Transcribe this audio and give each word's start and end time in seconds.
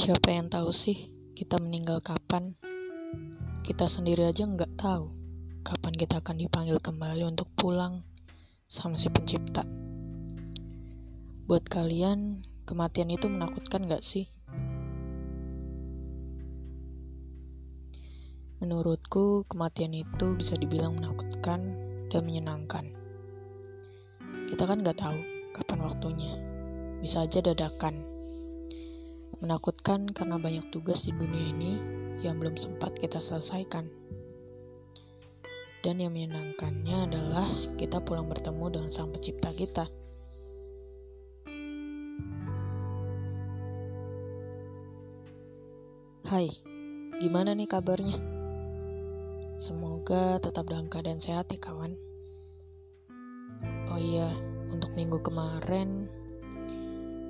Siapa 0.00 0.32
yang 0.32 0.48
tahu 0.48 0.72
sih 0.72 1.12
kita 1.36 1.60
meninggal 1.60 2.00
kapan? 2.00 2.56
Kita 3.60 3.84
sendiri 3.84 4.24
aja 4.32 4.48
nggak 4.48 4.80
tahu 4.80 5.12
kapan 5.60 5.92
kita 5.92 6.24
akan 6.24 6.40
dipanggil 6.40 6.80
kembali 6.80 7.28
untuk 7.28 7.52
pulang 7.52 8.00
sama 8.64 8.96
si 8.96 9.12
pencipta. 9.12 9.60
Buat 11.44 11.68
kalian, 11.68 12.40
kematian 12.64 13.12
itu 13.12 13.28
menakutkan 13.28 13.84
nggak 13.84 14.00
sih? 14.00 14.24
Menurutku, 18.64 19.44
kematian 19.52 19.92
itu 19.92 20.32
bisa 20.32 20.56
dibilang 20.56 20.96
menakutkan 20.96 21.76
dan 22.08 22.24
menyenangkan. 22.24 22.88
Kita 24.48 24.64
kan 24.64 24.80
nggak 24.80 24.96
tahu 24.96 25.20
kapan 25.60 25.84
waktunya. 25.84 26.32
Bisa 27.04 27.28
aja 27.28 27.44
dadakan 27.44 28.09
Menakutkan 29.40 30.12
karena 30.12 30.36
banyak 30.36 30.68
tugas 30.68 31.08
di 31.08 31.16
dunia 31.16 31.48
ini 31.48 31.80
yang 32.20 32.36
belum 32.36 32.60
sempat 32.60 32.92
kita 33.00 33.24
selesaikan. 33.24 33.88
Dan 35.80 35.96
yang 35.96 36.12
menyenangkannya 36.12 37.08
adalah 37.08 37.48
kita 37.80 38.04
pulang 38.04 38.28
bertemu 38.28 38.68
dengan 38.68 38.90
sang 38.92 39.08
pencipta 39.08 39.48
kita. 39.56 39.88
Hai, 46.28 46.52
gimana 47.16 47.56
nih 47.56 47.64
kabarnya? 47.64 48.20
Semoga 49.56 50.36
tetap 50.36 50.68
dalam 50.68 50.92
keadaan 50.92 51.16
sehat 51.16 51.48
ya 51.48 51.56
kawan. 51.56 51.96
Oh 53.88 53.96
iya, 53.96 54.28
untuk 54.68 54.92
minggu 54.92 55.16
kemarin 55.24 56.06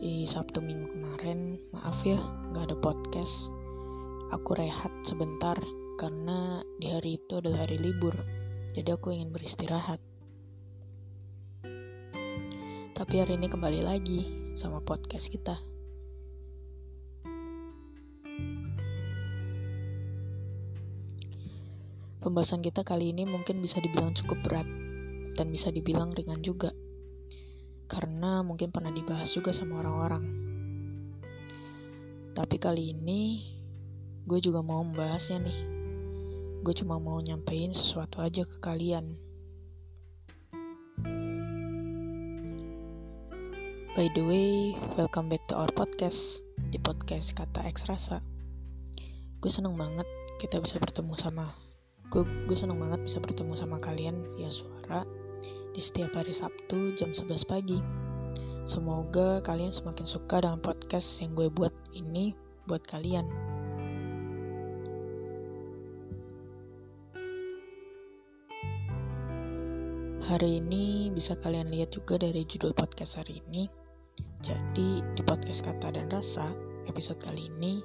di 0.03 0.27
Sabtu 0.29 0.59
minggu 0.59 1.00
kemarin 1.21 1.61
maaf 1.77 2.01
ya 2.01 2.17
nggak 2.49 2.65
ada 2.73 2.77
podcast. 2.81 3.53
Aku 4.33 4.57
rehat 4.57 4.89
sebentar 5.05 5.53
karena 6.01 6.65
di 6.81 6.89
hari 6.89 7.21
itu 7.21 7.45
adalah 7.45 7.69
hari 7.69 7.77
libur. 7.77 8.17
Jadi 8.73 8.89
aku 8.89 9.13
ingin 9.13 9.29
beristirahat. 9.29 10.01
Tapi 12.97 13.15
hari 13.21 13.37
ini 13.37 13.53
kembali 13.53 13.85
lagi 13.85 14.33
sama 14.57 14.81
podcast 14.81 15.29
kita. 15.29 15.61
Pembahasan 22.25 22.65
kita 22.65 22.81
kali 22.81 23.13
ini 23.13 23.29
mungkin 23.29 23.61
bisa 23.61 23.77
dibilang 23.85 24.17
cukup 24.17 24.41
berat 24.41 24.69
dan 25.37 25.53
bisa 25.53 25.69
dibilang 25.69 26.17
ringan 26.17 26.41
juga. 26.41 26.73
Karena 27.93 28.41
mungkin 28.41 28.73
pernah 28.73 28.89
dibahas 28.89 29.29
juga 29.37 29.53
sama 29.53 29.85
orang-orang. 29.85 30.50
Tapi 32.35 32.57
kali 32.63 32.95
ini 32.95 33.43
gue 34.25 34.39
juga 34.39 34.63
mau 34.63 34.83
membahasnya 34.87 35.43
nih. 35.43 35.61
Gue 36.63 36.75
cuma 36.77 37.01
mau 37.01 37.19
nyampein 37.19 37.75
sesuatu 37.75 38.23
aja 38.23 38.47
ke 38.47 38.57
kalian. 38.63 39.19
By 43.99 44.07
the 44.15 44.23
way, 44.23 44.79
welcome 44.95 45.27
back 45.27 45.43
to 45.51 45.59
our 45.59 45.71
podcast 45.75 46.41
di 46.71 46.79
podcast 46.79 47.35
kata 47.35 47.67
X 47.67 47.91
Rasa. 47.91 48.23
Gue 49.43 49.51
seneng 49.51 49.75
banget 49.75 50.07
kita 50.39 50.63
bisa 50.63 50.79
bertemu 50.79 51.13
sama 51.19 51.51
gue 52.11 52.27
gue 52.51 52.59
seneng 52.59 52.83
banget 52.83 53.07
bisa 53.07 53.23
bertemu 53.23 53.55
sama 53.55 53.79
kalian 53.79 54.19
via 54.35 54.51
suara 54.51 55.07
di 55.71 55.79
setiap 55.79 56.11
hari 56.19 56.35
Sabtu 56.35 56.99
jam 56.99 57.15
11 57.15 57.47
pagi. 57.47 57.79
Semoga 58.69 59.41
kalian 59.41 59.73
semakin 59.73 60.05
suka 60.05 60.45
dengan 60.45 60.61
podcast 60.61 61.21
yang 61.25 61.33
gue 61.33 61.49
buat 61.49 61.73
ini 61.97 62.37
buat 62.69 62.85
kalian. 62.85 63.25
Hari 70.21 70.63
ini 70.63 71.11
bisa 71.11 71.35
kalian 71.41 71.73
lihat 71.75 71.91
juga 71.97 72.21
dari 72.21 72.47
judul 72.47 72.71
podcast 72.77 73.19
hari 73.19 73.43
ini. 73.49 73.67
Jadi 74.45 75.03
di 75.03 75.23
podcast 75.25 75.65
kata 75.65 75.97
dan 75.97 76.13
rasa 76.13 76.53
episode 76.87 77.19
kali 77.19 77.51
ini 77.59 77.83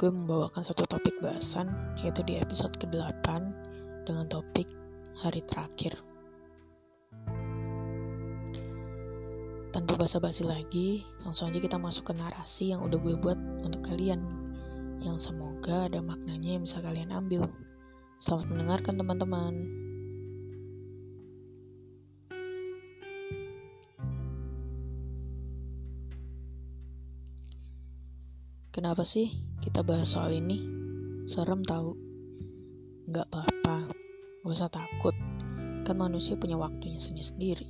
gue 0.00 0.10
membawakan 0.10 0.66
satu 0.66 0.88
topik 0.90 1.14
bahasan 1.22 1.70
yaitu 2.02 2.26
di 2.26 2.40
episode 2.40 2.74
ke-8 2.82 3.28
dengan 4.08 4.26
topik 4.26 4.66
hari 5.22 5.44
terakhir. 5.46 6.13
Tanpa 9.84 10.08
basa-basi 10.08 10.48
lagi, 10.48 11.04
langsung 11.28 11.52
aja 11.52 11.60
kita 11.60 11.76
masuk 11.76 12.08
ke 12.08 12.16
narasi 12.16 12.72
yang 12.72 12.80
udah 12.88 12.96
gue 12.96 13.20
buat 13.20 13.36
untuk 13.60 13.84
kalian. 13.84 14.24
Yang 15.04 15.28
semoga 15.28 15.92
ada 15.92 16.00
maknanya 16.00 16.56
yang 16.56 16.64
bisa 16.64 16.80
kalian 16.80 17.12
ambil. 17.12 17.52
Selamat 18.16 18.48
mendengarkan 18.48 18.96
teman-teman. 18.96 19.52
Kenapa 28.72 29.04
sih 29.04 29.36
kita 29.60 29.84
bahas 29.84 30.16
soal 30.16 30.32
ini? 30.32 30.64
Serem 31.28 31.60
tahu. 31.60 31.92
Nggak 33.12 33.28
apa-apa, 33.28 33.92
gak 34.48 34.48
usah 34.48 34.72
takut. 34.72 35.12
Kan 35.84 36.00
manusia 36.00 36.40
punya 36.40 36.56
waktunya 36.56 36.96
sendiri-sendiri. 36.96 37.68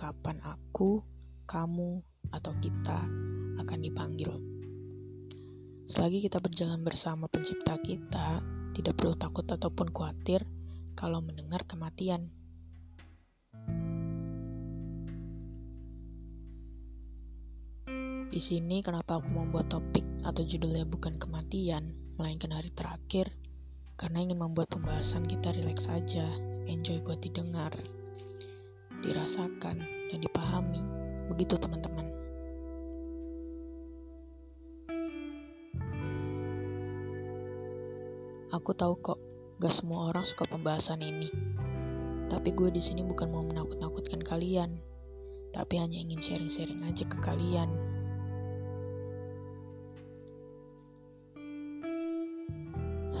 Kapan 0.00 0.40
aku 0.40 1.04
kamu, 1.50 1.98
atau 2.30 2.54
kita 2.62 3.10
akan 3.58 3.78
dipanggil. 3.82 4.30
Selagi 5.90 6.22
kita 6.22 6.38
berjalan 6.38 6.86
bersama 6.86 7.26
pencipta 7.26 7.74
kita, 7.82 8.38
tidak 8.78 8.94
perlu 8.94 9.18
takut 9.18 9.42
ataupun 9.50 9.90
khawatir 9.90 10.46
kalau 10.94 11.18
mendengar 11.18 11.66
kematian. 11.66 12.30
Di 18.30 18.38
sini 18.38 18.78
kenapa 18.86 19.18
aku 19.18 19.26
membuat 19.26 19.74
topik 19.74 20.06
atau 20.22 20.46
judulnya 20.46 20.86
bukan 20.86 21.18
kematian, 21.18 21.90
melainkan 22.14 22.54
hari 22.54 22.70
terakhir, 22.70 23.34
karena 23.98 24.22
ingin 24.22 24.38
membuat 24.38 24.70
pembahasan 24.70 25.26
kita 25.26 25.50
rileks 25.50 25.90
saja, 25.90 26.30
enjoy 26.70 27.02
buat 27.02 27.18
didengar, 27.18 27.74
dirasakan, 29.02 29.82
dan 29.82 30.18
dipahami. 30.22 30.89
Begitu 31.30 31.54
teman-teman. 31.54 32.10
Aku 38.50 38.74
tahu 38.74 38.98
kok, 38.98 39.18
gak 39.62 39.70
semua 39.70 40.10
orang 40.10 40.26
suka 40.26 40.42
pembahasan 40.50 41.06
ini. 41.06 41.30
Tapi 42.26 42.50
gue 42.50 42.74
di 42.74 42.82
sini 42.82 43.06
bukan 43.06 43.30
mau 43.30 43.46
menakut-nakutkan 43.46 44.26
kalian, 44.26 44.74
tapi 45.54 45.78
hanya 45.78 46.02
ingin 46.02 46.18
sharing-sharing 46.18 46.82
aja 46.82 47.06
ke 47.06 47.18
kalian. 47.22 47.70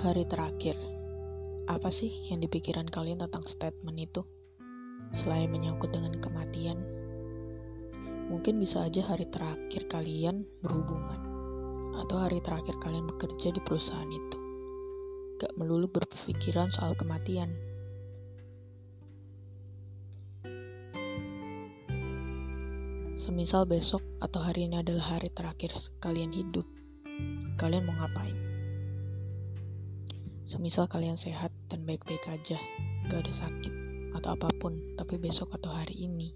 Hari 0.02 0.26
terakhir, 0.26 0.74
apa 1.70 1.94
sih 1.94 2.10
yang 2.26 2.42
dipikiran 2.42 2.90
kalian 2.90 3.22
tentang 3.22 3.46
statement 3.46 4.02
itu? 4.02 4.26
Selain 5.14 5.46
menyangkut 5.46 5.94
dengan 5.94 6.18
kematian, 6.18 6.99
Mungkin 8.30 8.62
bisa 8.62 8.86
aja 8.86 9.02
hari 9.02 9.26
terakhir 9.26 9.90
kalian 9.90 10.46
berhubungan 10.62 11.18
atau 11.98 12.16
hari 12.22 12.38
terakhir 12.38 12.78
kalian 12.78 13.10
bekerja 13.10 13.50
di 13.50 13.58
perusahaan 13.58 14.06
itu. 14.06 14.38
Gak 15.42 15.58
melulu 15.58 15.90
berpikiran 15.90 16.70
soal 16.70 16.94
kematian. 16.94 17.50
Semisal 23.18 23.68
besok 23.68 24.00
atau 24.22 24.40
hari 24.40 24.70
ini 24.70 24.80
adalah 24.80 25.18
hari 25.18 25.28
terakhir 25.34 25.76
kalian 26.00 26.32
hidup, 26.32 26.64
kalian 27.60 27.84
mau 27.84 27.98
ngapain? 27.98 28.32
Semisal 30.48 30.88
kalian 30.88 31.20
sehat 31.20 31.52
dan 31.68 31.84
baik-baik 31.84 32.24
aja, 32.30 32.56
gak 33.10 33.26
ada 33.26 33.32
sakit 33.34 33.74
atau 34.16 34.38
apa 34.38 34.48
pun, 34.56 34.96
tapi 34.96 35.20
besok 35.20 35.52
atau 35.52 35.68
hari 35.68 36.08
ini 36.08 36.32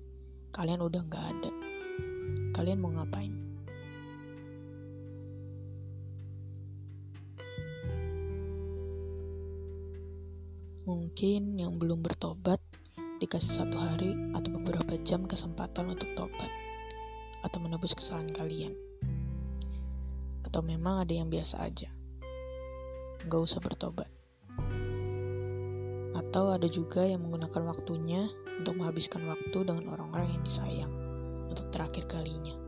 kalian 0.52 0.84
udah 0.84 1.02
gak 1.08 1.24
ada. 1.24 1.63
Kalian 2.54 2.78
mau 2.78 2.94
ngapain? 2.94 3.34
Mungkin 10.86 11.58
yang 11.58 11.82
belum 11.82 12.06
bertobat 12.06 12.62
dikasih 13.18 13.58
satu 13.58 13.74
hari 13.74 14.14
atau 14.38 14.54
beberapa 14.54 14.94
jam 15.02 15.26
kesempatan 15.26 15.98
untuk 15.98 16.06
tobat 16.14 16.46
atau 17.42 17.58
menebus 17.58 17.90
kesalahan 17.90 18.30
kalian. 18.30 18.78
Atau 20.46 20.62
memang 20.62 21.02
ada 21.02 21.10
yang 21.10 21.26
biasa 21.26 21.58
aja. 21.58 21.90
Gak 23.26 23.40
usah 23.50 23.58
bertobat. 23.58 24.06
Atau 26.14 26.54
ada 26.54 26.70
juga 26.70 27.02
yang 27.02 27.26
menggunakan 27.26 27.66
waktunya 27.66 28.30
untuk 28.62 28.78
menghabiskan 28.78 29.26
waktu 29.26 29.58
dengan 29.66 29.90
orang-orang 29.90 30.38
yang 30.38 30.44
disayang 30.46 31.03
untuk 31.54 31.70
terakhir 31.70 32.10
kalinya. 32.10 32.58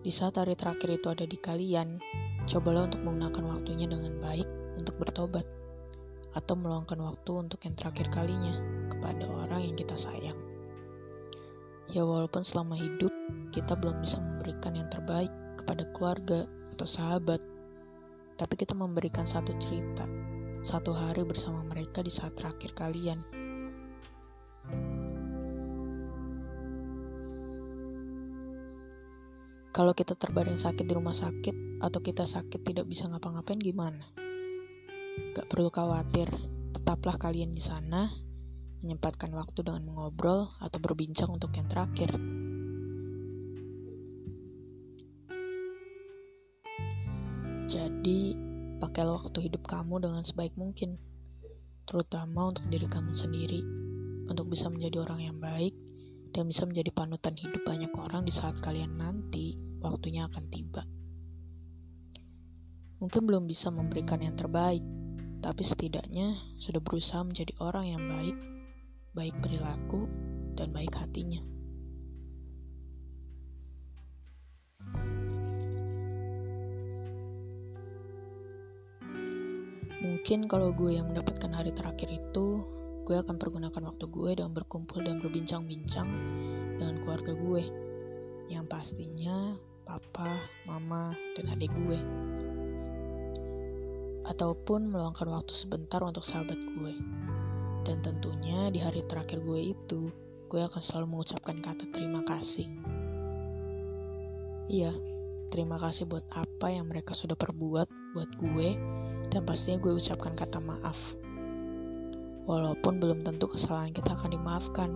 Di 0.00 0.08
saat 0.12 0.36
hari 0.36 0.56
terakhir 0.56 0.96
itu 0.96 1.08
ada 1.12 1.24
di 1.24 1.36
kalian, 1.40 2.00
cobalah 2.48 2.88
untuk 2.88 3.00
menggunakan 3.04 3.44
waktunya 3.56 3.88
dengan 3.88 4.16
baik 4.20 4.48
untuk 4.80 4.96
bertobat 4.96 5.44
atau 6.32 6.54
meluangkan 6.56 7.00
waktu 7.04 7.30
untuk 7.36 7.60
yang 7.68 7.76
terakhir 7.76 8.08
kalinya 8.08 8.54
kepada 8.92 9.24
orang 9.28 9.60
yang 9.72 9.76
kita 9.76 9.92
sayang. 9.96 10.38
Ya 11.90 12.06
walaupun 12.06 12.46
selama 12.46 12.78
hidup 12.78 13.10
kita 13.50 13.76
belum 13.76 14.00
bisa 14.00 14.16
memberikan 14.22 14.78
yang 14.78 14.88
terbaik 14.88 15.32
kepada 15.58 15.84
keluarga 15.92 16.48
atau 16.72 16.86
sahabat, 16.88 17.42
tapi 18.40 18.54
kita 18.56 18.72
memberikan 18.72 19.28
satu 19.28 19.52
cerita, 19.60 20.08
satu 20.60 20.92
hari 20.92 21.24
bersama 21.24 21.64
mereka 21.64 22.04
di 22.04 22.12
saat 22.12 22.36
terakhir 22.36 22.76
kalian. 22.76 23.24
Kalau 29.70 29.96
kita 29.96 30.18
terbaring 30.18 30.60
sakit 30.60 30.84
di 30.84 30.92
rumah 30.92 31.14
sakit 31.14 31.80
atau 31.80 32.00
kita 32.04 32.28
sakit 32.28 32.60
tidak 32.60 32.84
bisa 32.84 33.08
ngapa-ngapain 33.08 33.56
gimana? 33.56 34.02
Gak 35.32 35.46
perlu 35.48 35.72
khawatir, 35.72 36.28
tetaplah 36.74 37.16
kalian 37.16 37.54
di 37.54 37.62
sana, 37.62 38.10
menyempatkan 38.82 39.30
waktu 39.32 39.64
dengan 39.64 39.86
mengobrol 39.88 40.52
atau 40.60 40.78
berbincang 40.82 41.32
untuk 41.32 41.54
yang 41.56 41.70
terakhir. 41.70 42.12
Jadi, 47.70 48.49
pakailah 48.80 49.20
waktu 49.20 49.52
hidup 49.52 49.68
kamu 49.68 50.00
dengan 50.00 50.24
sebaik 50.24 50.56
mungkin, 50.56 50.96
terutama 51.84 52.48
untuk 52.48 52.64
diri 52.72 52.88
kamu 52.88 53.12
sendiri, 53.12 53.60
untuk 54.26 54.48
bisa 54.48 54.72
menjadi 54.72 55.04
orang 55.04 55.20
yang 55.20 55.36
baik 55.36 55.76
dan 56.32 56.48
bisa 56.48 56.64
menjadi 56.64 56.90
panutan 56.90 57.36
hidup 57.36 57.62
banyak 57.62 57.92
orang 57.92 58.24
di 58.24 58.32
saat 58.32 58.56
kalian 58.64 58.96
nanti 58.96 59.60
waktunya 59.84 60.24
akan 60.26 60.44
tiba. 60.48 60.82
Mungkin 63.00 63.22
belum 63.28 63.44
bisa 63.44 63.68
memberikan 63.68 64.20
yang 64.24 64.36
terbaik, 64.36 64.84
tapi 65.40 65.62
setidaknya 65.64 66.36
sudah 66.60 66.80
berusaha 66.84 67.24
menjadi 67.24 67.52
orang 67.60 67.84
yang 67.88 68.02
baik, 68.08 68.36
baik 69.16 69.34
perilaku, 69.40 70.08
dan 70.56 70.72
baik 70.72 70.92
hatinya. 70.96 71.59
Mungkin 80.20 80.52
kalau 80.52 80.68
gue 80.76 81.00
yang 81.00 81.08
mendapatkan 81.08 81.48
hari 81.48 81.72
terakhir 81.72 82.12
itu, 82.12 82.60
gue 83.08 83.16
akan 83.16 83.40
pergunakan 83.40 83.88
waktu 83.88 84.04
gue 84.04 84.36
dengan 84.36 84.52
berkumpul 84.52 85.00
dan 85.00 85.16
berbincang-bincang 85.16 86.04
dengan 86.76 87.00
keluarga 87.00 87.32
gue. 87.32 87.64
Yang 88.52 88.68
pastinya 88.68 89.56
papa, 89.88 90.36
mama, 90.68 91.16
dan 91.40 91.56
adik 91.56 91.72
gue. 91.72 91.96
Ataupun 94.28 94.92
meluangkan 94.92 95.24
waktu 95.24 95.56
sebentar 95.56 96.04
untuk 96.04 96.28
sahabat 96.28 96.60
gue. 96.60 96.92
Dan 97.88 98.04
tentunya 98.04 98.68
di 98.68 98.76
hari 98.76 99.00
terakhir 99.08 99.40
gue 99.40 99.72
itu, 99.72 100.12
gue 100.52 100.60
akan 100.60 100.84
selalu 100.84 101.16
mengucapkan 101.16 101.64
kata 101.64 101.88
terima 101.96 102.20
kasih. 102.28 102.68
Iya, 104.68 104.92
terima 105.48 105.80
kasih 105.80 106.04
buat 106.04 106.28
apa 106.28 106.68
yang 106.68 106.92
mereka 106.92 107.16
sudah 107.16 107.40
perbuat 107.40 107.88
buat 108.12 108.30
gue, 108.36 108.68
dan 109.30 109.46
pastinya 109.46 109.78
gue 109.78 109.96
ucapkan 109.96 110.34
kata 110.34 110.58
maaf 110.58 110.98
Walaupun 112.50 112.98
belum 112.98 113.22
tentu 113.22 113.46
kesalahan 113.46 113.94
kita 113.94 114.16
akan 114.16 114.34
dimaafkan, 114.34 114.90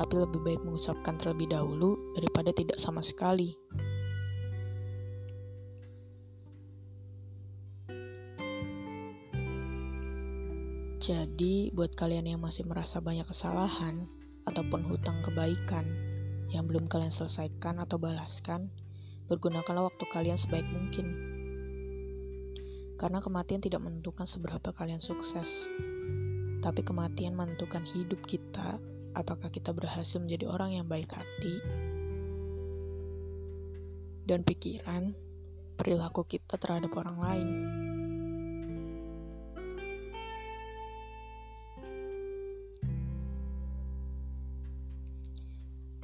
tapi 0.00 0.14
lebih 0.16 0.40
baik 0.40 0.60
mengucapkan 0.64 1.20
terlebih 1.20 1.52
dahulu 1.52 1.98
daripada 2.16 2.56
tidak 2.56 2.80
sama 2.80 3.04
sekali. 3.04 3.52
Jadi, 11.04 11.68
buat 11.76 11.92
kalian 12.00 12.32
yang 12.32 12.40
masih 12.40 12.64
merasa 12.64 12.96
banyak 12.96 13.28
kesalahan 13.28 14.08
ataupun 14.48 14.88
hutang 14.88 15.20
kebaikan 15.20 15.84
yang 16.48 16.64
belum 16.64 16.88
kalian 16.88 17.12
selesaikan 17.12 17.76
atau 17.76 18.00
balaskan, 18.00 18.72
bergunakanlah 19.28 19.92
waktu 19.92 20.04
kalian 20.08 20.40
sebaik 20.40 20.64
mungkin. 20.72 21.33
Karena 23.04 23.20
kematian 23.20 23.60
tidak 23.60 23.84
menentukan 23.84 24.24
seberapa 24.24 24.72
kalian 24.72 25.04
sukses, 25.04 25.68
tapi 26.64 26.80
kematian 26.80 27.36
menentukan 27.36 27.84
hidup 27.84 28.16
kita, 28.24 28.80
apakah 29.12 29.52
kita 29.52 29.76
berhasil 29.76 30.16
menjadi 30.16 30.48
orang 30.48 30.80
yang 30.80 30.88
baik 30.88 31.12
hati 31.12 31.60
dan 34.24 34.40
pikiran, 34.40 35.12
perilaku 35.76 36.24
kita 36.24 36.56
terhadap 36.56 36.96
orang 36.96 37.18
lain. 37.20 37.48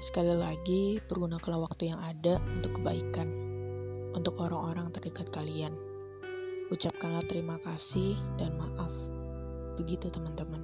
Sekali 0.05 0.37
lagi, 0.37 1.01
pergunakanlah 1.09 1.65
waktu 1.65 1.97
yang 1.97 2.01
ada 2.05 2.45
untuk 2.53 2.77
kebaikan, 2.77 3.33
untuk 4.13 4.37
orang-orang 4.37 4.93
terdekat 4.93 5.33
kalian. 5.33 5.90
Ucapkanlah 6.71 7.27
terima 7.27 7.59
kasih 7.67 8.15
dan 8.39 8.55
maaf 8.55 8.95
begitu 9.75 10.07
teman-teman. 10.07 10.63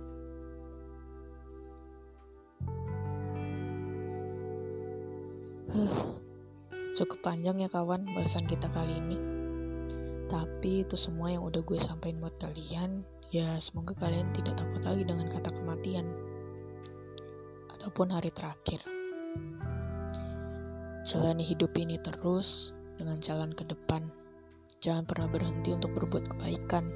Huh, 5.67 6.23
cukup 6.94 7.19
panjang 7.26 7.58
ya 7.58 7.67
kawan 7.67 8.06
bahasan 8.14 8.47
kita 8.47 8.70
kali 8.70 9.03
ini. 9.03 9.19
Tapi 10.31 10.87
itu 10.87 10.94
semua 10.94 11.35
yang 11.35 11.43
udah 11.43 11.67
gue 11.67 11.79
sampaikan 11.82 12.23
buat 12.23 12.38
kalian. 12.38 13.03
Ya 13.34 13.58
semoga 13.58 13.98
kalian 13.98 14.31
tidak 14.31 14.63
takut 14.63 14.86
lagi 14.86 15.03
dengan 15.03 15.27
kata 15.27 15.51
kematian. 15.58 16.06
Ataupun 17.75 18.15
hari 18.15 18.31
terakhir. 18.31 18.79
Jalani 21.03 21.43
hidup 21.43 21.75
ini 21.75 21.98
terus 21.98 22.70
dengan 22.94 23.19
jalan 23.19 23.51
ke 23.51 23.67
depan. 23.67 24.06
Jangan 24.86 25.02
pernah 25.02 25.26
berhenti 25.26 25.74
untuk 25.74 25.90
berbuat 25.98 26.31
kebaikan 26.31 26.86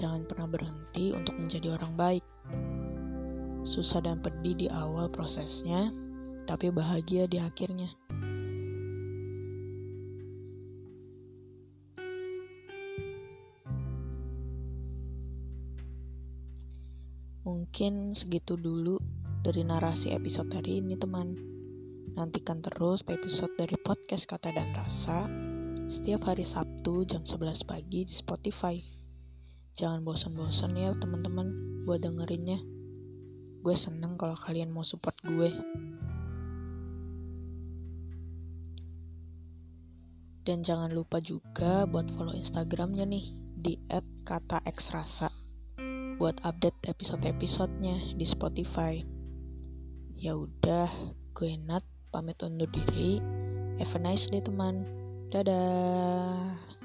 Jangan 0.00 0.22
pernah 0.24 0.46
berhenti 0.46 1.10
untuk 1.10 1.34
menjadi 1.36 1.74
orang 1.74 1.92
baik. 1.98 2.24
Susah 3.66 4.00
dan 4.00 4.22
pedih 4.22 4.56
di 4.56 4.66
awal 4.70 5.10
prosesnya, 5.10 5.90
tapi 6.46 6.70
bahagia 6.70 7.26
di 7.26 7.36
akhirnya. 7.42 7.90
Mungkin 17.44 18.14
segitu 18.14 18.54
dulu 18.54 18.96
dari 19.42 19.66
narasi 19.66 20.14
episode 20.14 20.48
hari 20.54 20.80
ini 20.80 20.94
teman. 20.96 21.34
Nantikan 22.14 22.62
terus 22.62 23.04
episode 23.06 23.54
dari 23.58 23.76
podcast 23.78 24.26
Kata 24.26 24.50
dan 24.50 24.74
Rasa 24.74 25.49
setiap 25.90 26.30
hari 26.30 26.46
Sabtu 26.46 27.02
jam 27.02 27.26
11 27.26 27.66
pagi 27.66 28.06
di 28.06 28.14
Spotify. 28.14 28.78
Jangan 29.74 30.06
bosan-bosan 30.06 30.78
ya 30.78 30.94
teman-teman 30.94 31.50
buat 31.82 31.98
dengerinnya. 31.98 32.62
Gue 33.58 33.74
seneng 33.74 34.14
kalau 34.14 34.38
kalian 34.38 34.70
mau 34.70 34.86
support 34.86 35.18
gue. 35.26 35.50
Dan 40.46 40.62
jangan 40.62 40.94
lupa 40.94 41.18
juga 41.18 41.90
buat 41.90 42.06
follow 42.14 42.38
Instagramnya 42.38 43.10
nih 43.10 43.26
di 43.58 43.74
@kataxrasa 44.22 45.26
buat 46.22 46.38
update 46.46 46.86
episode-episodenya 46.86 48.14
di 48.14 48.26
Spotify. 48.30 49.02
Ya 50.14 50.38
udah, 50.38 50.86
gue 51.34 51.58
Nat 51.58 51.82
pamit 52.14 52.38
undur 52.46 52.70
diri. 52.70 53.18
Have 53.82 53.98
a 53.98 53.98
nice 53.98 54.30
day 54.30 54.38
teman. 54.38 54.99
Dadah. 55.30 56.79